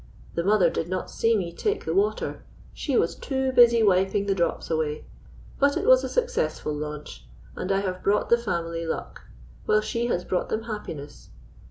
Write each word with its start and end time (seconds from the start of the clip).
The 0.33 0.43
mother 0.43 0.67
did 0.71 0.89
not 0.89 1.11
see 1.11 1.35
me 1.37 1.53
take 1.53 1.85
the 1.85 1.93
water 1.93 2.43
she 2.73 2.97
was 2.97 3.13
too 3.13 3.51
busy 3.51 3.83
wiping 3.83 4.25
the 4.25 4.33
drops 4.33 4.71
away. 4.71 5.05
But 5.59 5.77
it 5.77 5.85
was 5.85 6.03
a 6.03 6.09
successful 6.09 6.73
launch, 6.73 7.27
and 7.55 7.71
I 7.71 7.81
have 7.81 8.01
brought 8.01 8.29
the 8.29 8.37
family 8.39 8.83
luck, 8.83 9.21
while 9.67 9.81
she 9.81 10.07
has 10.07 10.25
brought 10.25 10.49
them 10.49 10.63
happiness. 10.63 11.29